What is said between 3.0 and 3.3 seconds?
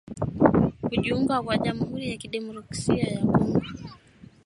ya